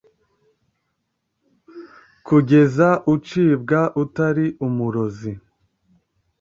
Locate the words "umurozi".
4.67-5.31